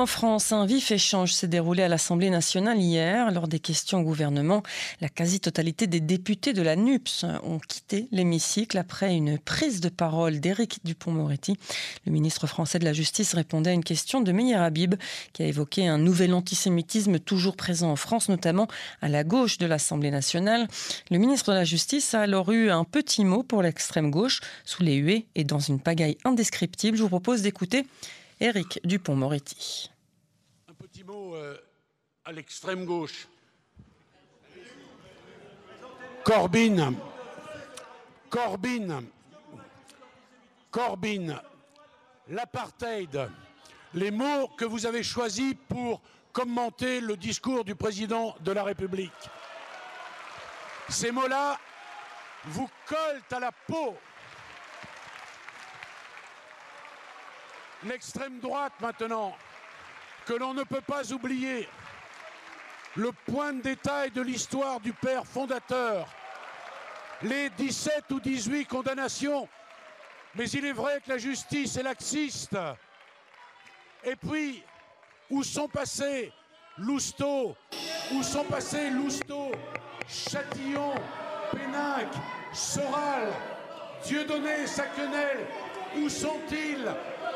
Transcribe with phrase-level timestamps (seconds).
[0.00, 3.30] En France, un vif échange s'est déroulé à l'Assemblée nationale hier.
[3.32, 4.62] Lors des questions au gouvernement,
[5.02, 10.40] la quasi-totalité des députés de la NUPS ont quitté l'hémicycle après une prise de parole
[10.40, 11.58] d'Éric Dupont-Moretti.
[12.06, 14.94] Le ministre français de la Justice répondait à une question de Meyer Habib,
[15.34, 18.68] qui a évoqué un nouvel antisémitisme toujours présent en France, notamment
[19.02, 20.66] à la gauche de l'Assemblée nationale.
[21.10, 24.82] Le ministre de la Justice a alors eu un petit mot pour l'extrême gauche, sous
[24.82, 26.96] les huées et dans une pagaille indescriptible.
[26.96, 27.84] Je vous propose d'écouter
[28.40, 29.90] Éric Dupont-Moretti.
[30.66, 31.58] Un petit mot euh,
[32.24, 33.28] à l'extrême gauche.
[36.24, 36.94] Corbyn,
[38.30, 39.04] Corbyn,
[40.70, 41.42] Corbyn,
[42.28, 43.28] l'apartheid,
[43.92, 46.00] les mots que vous avez choisis pour
[46.32, 49.12] commenter le discours du président de la République.
[50.88, 51.58] Ces mots-là
[52.46, 53.96] vous collent à la peau.
[57.84, 59.34] L'extrême droite maintenant,
[60.26, 61.66] que l'on ne peut pas oublier,
[62.96, 66.06] le point de détail de l'histoire du père fondateur,
[67.22, 69.48] les 17 ou 18 condamnations,
[70.34, 72.56] mais il est vrai que la justice est laxiste.
[74.04, 74.62] Et puis,
[75.30, 76.32] où sont passés
[76.76, 77.56] Lousteau,
[78.12, 79.52] où sont passés Lousteau,
[80.08, 80.94] Châtillon,
[81.50, 82.08] Pénac,
[82.52, 83.28] Soral,
[84.04, 85.46] Dieudonné, Saquenel,
[85.98, 86.86] où sont-ils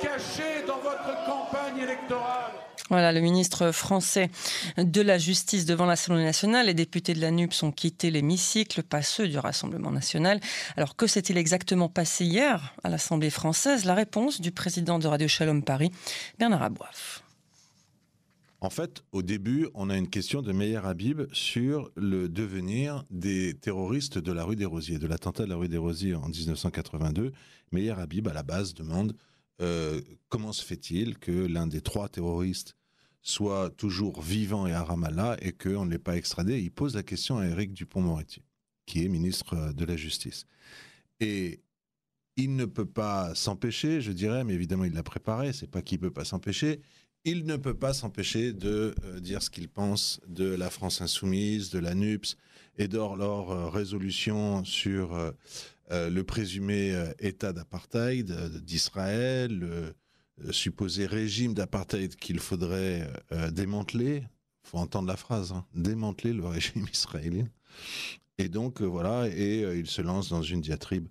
[0.00, 2.52] cachés dans votre campagne électorale
[2.88, 4.30] voilà, le ministre français
[4.76, 6.66] de la Justice devant l'Assemblée nationale.
[6.66, 10.38] Les députés de la NUPS ont quitté l'hémicycle, pas ceux du Rassemblement national.
[10.76, 13.86] Alors, que s'est-il exactement passé hier à l'Assemblée française?
[13.86, 15.90] La réponse du président de Radio Shalom Paris,
[16.38, 17.25] Bernard Aboif.
[18.60, 23.54] En fait, au début, on a une question de Meyer Habib sur le devenir des
[23.54, 27.32] terroristes de la rue des Rosiers, de l'attentat de la rue des Rosiers en 1982.
[27.72, 29.14] Meyer Habib, à la base, demande
[29.60, 32.76] euh, comment se fait-il que l'un des trois terroristes
[33.20, 36.60] soit toujours vivant et à Ramallah et qu'on ne l'ait pas extradé?
[36.60, 38.42] Il pose la question à Éric Dupont-Moretti,
[38.86, 40.46] qui est ministre de la Justice.
[41.20, 41.60] Et
[42.36, 45.98] il ne peut pas s'empêcher, je dirais, mais évidemment il l'a préparé, c'est pas qu'il
[45.98, 46.80] peut pas s'empêcher,
[47.26, 51.68] il ne peut pas s'empêcher de euh, dire ce qu'il pense de la France insoumise,
[51.68, 52.36] de la NUPS
[52.78, 55.34] et de leur euh, résolution sur
[55.92, 59.94] euh, le présumé euh, État d'apartheid euh, d'Israël, le
[60.52, 63.10] supposé régime d'apartheid qu'il faudrait
[63.52, 64.16] démanteler.
[64.18, 67.46] Il faut entendre la phrase, hein, démanteler le régime israélien.
[68.36, 71.08] Et donc voilà, et il se lance dans une diatribe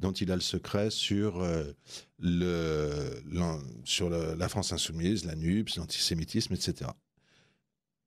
[0.00, 1.46] dont il a le secret sur,
[2.18, 3.22] le,
[3.84, 6.90] sur la France insoumise, la NUPS, l'antisémitisme, etc.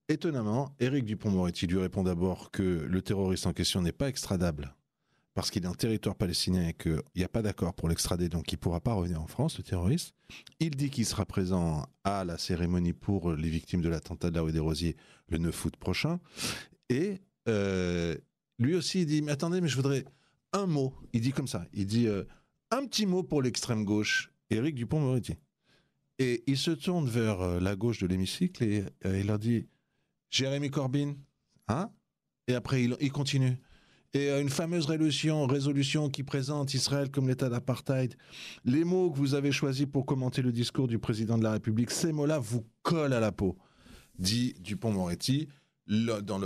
[0.09, 4.75] Étonnamment, Éric Dupont-Moretti lui répond d'abord que le terroriste en question n'est pas extradable
[5.33, 8.51] parce qu'il est en territoire palestinien et qu'il n'y a pas d'accord pour l'extrader, donc
[8.51, 10.13] il ne pourra pas revenir en France, le terroriste.
[10.59, 14.41] Il dit qu'il sera présent à la cérémonie pour les victimes de l'attentat de la
[14.41, 14.95] rue des Rosiers
[15.29, 16.19] le 9 août prochain.
[16.89, 18.15] Et euh,
[18.59, 20.05] lui aussi, il dit, mais attendez, mais je voudrais
[20.53, 20.93] un mot.
[21.13, 22.23] Il dit comme ça, il dit euh,
[22.71, 25.35] un petit mot pour l'extrême gauche, Éric Dupont-Moretti.
[26.19, 29.67] Et il se tourne vers euh, la gauche de l'hémicycle et il leur dit,
[30.29, 31.15] Jérémy Corbyn,
[31.67, 31.91] hein?
[32.47, 33.57] Et après, il, continue
[34.13, 38.15] et une fameuse résolution, qui présente Israël comme l'État d'apartheid.
[38.63, 41.89] Les mots que vous avez choisis pour commenter le discours du président de la République,
[41.89, 43.57] ces mots-là vous collent à la peau,
[44.19, 45.47] dit Dupont-Moretti,
[45.87, 46.39] dans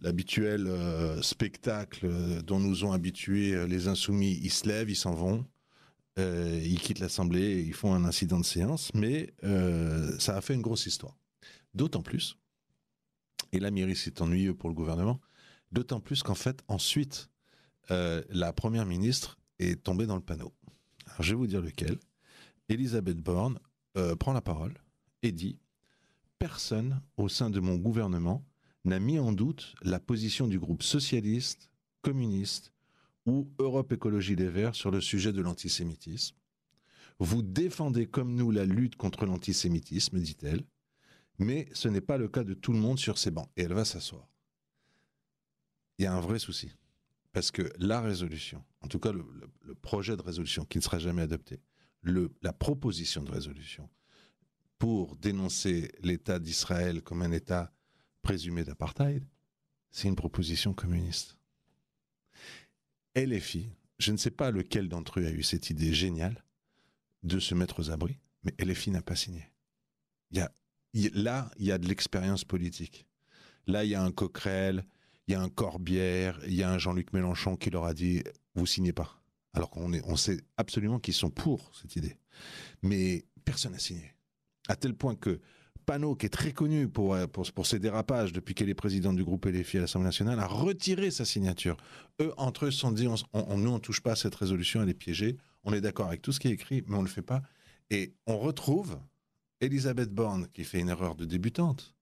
[0.00, 4.96] l'habituel euh, spectacle euh, dont nous ont habitués euh, les insoumis, ils se lèvent, ils
[4.96, 5.44] s'en vont,
[6.16, 9.32] ils quittent l'Assemblée, ils font un incident de séance, mais
[10.18, 11.16] ça a fait une grosse histoire.
[11.74, 12.36] D'autant plus,
[13.52, 15.20] et la mairie c'est ennuyeux pour le gouvernement,
[15.72, 17.28] D'autant plus qu'en fait, ensuite,
[17.90, 20.54] euh, la première ministre est tombée dans le panneau.
[21.06, 21.98] Alors, je vais vous dire lequel.
[22.68, 23.58] Elisabeth Borne
[23.96, 24.74] euh, prend la parole
[25.22, 25.58] et dit
[26.38, 28.44] Personne au sein de mon gouvernement
[28.84, 31.70] n'a mis en doute la position du groupe socialiste,
[32.02, 32.72] communiste
[33.26, 36.36] ou Europe Écologie Les Verts sur le sujet de l'antisémitisme.
[37.18, 40.64] Vous défendez comme nous la lutte contre l'antisémitisme, dit-elle,
[41.38, 43.50] mais ce n'est pas le cas de tout le monde sur ces bancs.
[43.56, 44.28] Et elle va s'asseoir
[45.98, 46.70] il y a un vrai souci.
[47.32, 49.24] Parce que la résolution, en tout cas le,
[49.82, 51.60] projet de résolution qui ne sera jamais adopté,
[52.00, 53.88] le, la proposition de résolution
[54.78, 57.72] pour dénoncer l'État d'Israël comme un État
[58.22, 59.24] présumé d'apartheid,
[59.90, 61.38] c'est une proposition communiste.
[63.16, 66.44] LFI, je ne sais pas lequel d'entre eux a eu cette idée géniale
[67.22, 69.50] de se mettre aux abris, mais LFI n'a pas signé.
[70.30, 70.52] Y a,
[71.14, 73.06] là, il y a de l'expérience politique.
[73.66, 74.84] Là, il y a un Coquerel,
[75.26, 78.22] il y a un Corbière, il y a un Jean-Luc Mélenchon qui leur a dit
[78.54, 79.20] vous signez pas.
[79.52, 82.18] Alors qu'on on sait absolument qu'ils sont pour cette idée.
[82.82, 84.14] Mais personne n'a signé.
[84.68, 85.40] À tel point que
[85.88, 89.46] Panot, qui est très connu pour, pour, ses dérapages depuis qu'elle est présidente du groupe
[89.46, 91.78] LFI à l'Assemblée nationale, a retiré sa signature.
[92.20, 94.82] Eux, entre eux, se sont dit, on, nous, on ne touche pas à cette résolution,
[94.82, 95.38] elle est piégée.
[95.64, 97.40] On est d'accord avec tout ce qui est écrit, mais on ne le fait pas.
[97.88, 98.98] Et on retrouve
[99.62, 101.94] Elisabeth Borne, qui fait une erreur de débutante.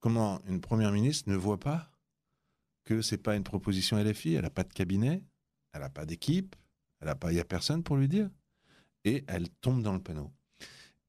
[0.00, 1.92] Comment une première ministre ne voit pas
[2.82, 5.22] que c'est pas une proposition LFI, elle n'a pas de cabinet,
[5.74, 6.56] elle n'a pas d'équipe,
[7.02, 8.30] il y a personne pour lui dire,
[9.04, 10.32] et elle tombe dans le panneau.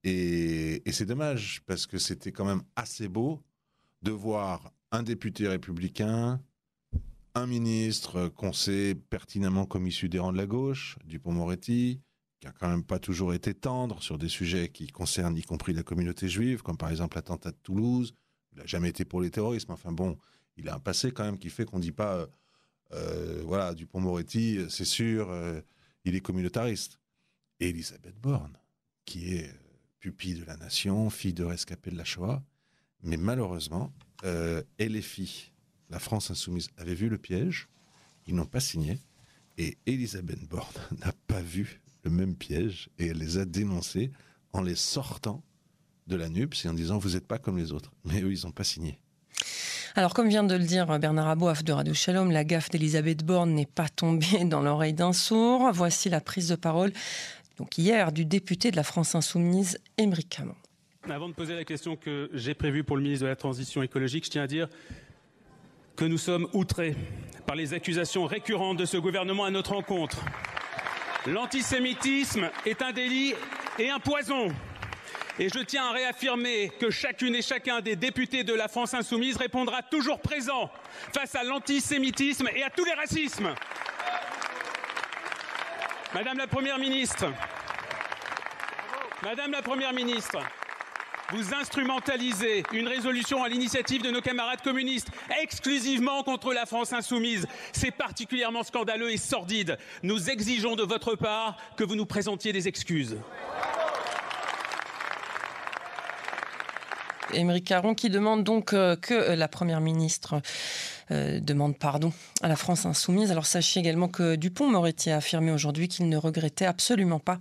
[0.04, 3.42] Et, c'est dommage parce que c'était quand même assez beau
[4.02, 6.42] de voir un député républicain,
[7.36, 12.02] un ministre qu'on sait pertinemment comme issu des rangs de la gauche, Dupont-Moretti,
[12.40, 15.74] qui a quand même pas toujours été tendre sur des sujets qui concernent y compris
[15.74, 18.16] la communauté juive, comme par exemple l'attentat de Toulouse.
[18.54, 19.72] Il n'a jamais été pour les terrorismes.
[19.72, 20.18] Enfin bon,
[20.56, 22.28] il a un passé quand même qui fait qu'on ne dit pas, euh,
[22.94, 25.62] euh, voilà, Dupont-Moretti, c'est sûr, euh,
[26.06, 27.00] il est communautariste.
[27.60, 28.58] Et Elisabeth Borne,
[29.04, 29.54] qui est
[30.00, 32.42] pupille de la nation, fille de rescapé de la Shoah.
[33.04, 33.92] Mais malheureusement,
[34.24, 35.52] euh, LFI,
[35.90, 37.68] la France insoumise, avait vu le piège,
[38.28, 39.00] ils n'ont pas signé.
[39.58, 40.76] Et Elisabeth Borne
[41.06, 44.12] n'a pas vu le même piège et elle les a dénoncés
[44.54, 45.44] en les sortant
[46.08, 47.92] de la NUPS et en disant vous n'êtes pas comme les autres.
[48.06, 49.00] Mais eux, ils n'ont pas signé.
[49.96, 53.54] Alors, comme vient de le dire Bernard Aboif de Radio Shalom, la gaffe d'Elisabeth Borne
[53.54, 55.72] n'est pas tombée dans l'oreille d'un sourd.
[55.74, 56.94] Voici la prise de parole,
[57.60, 60.56] donc hier, du député de la France Insoumise, Émeric Camon.
[61.10, 64.26] Avant de poser la question que j'ai prévue pour le ministre de la Transition écologique,
[64.26, 64.70] je tiens à dire
[65.98, 66.96] que nous sommes outrés
[67.46, 70.24] par les accusations récurrentes de ce gouvernement à notre encontre.
[71.28, 73.34] L'antisémitisme est un délit
[73.78, 74.48] et un poison.
[75.38, 79.36] Et je tiens à réaffirmer que chacune et chacun des députés de la France insoumise
[79.36, 80.70] répondra toujours présent
[81.14, 83.54] face à l'antisémitisme et à tous les racismes.
[86.12, 87.26] Madame la Première ministre,
[89.22, 90.40] Madame la Première ministre,
[91.32, 95.10] vous instrumentalisez une résolution à l'initiative de nos camarades communistes
[95.40, 97.46] exclusivement contre la France insoumise.
[97.74, 99.78] C'est particulièrement scandaleux et sordide.
[100.02, 103.16] Nous exigeons de votre part que vous nous présentiez des excuses.
[107.32, 110.42] Émeric Caron qui demande donc euh, que euh, la Première ministre
[111.12, 112.12] euh, demande pardon
[112.42, 113.32] à la France insoumise.
[113.32, 117.40] Alors sachez également que Dupont-Moretti a affirmé aujourd'hui qu'il ne regrettait absolument pas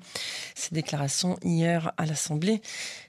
[0.54, 2.60] ses déclarations hier à l'Assemblée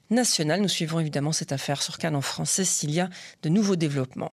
[0.09, 0.61] nationale.
[0.61, 3.09] Nous suivrons évidemment cette affaire sur Cannes en français s'il y a
[3.43, 4.31] de nouveaux développements.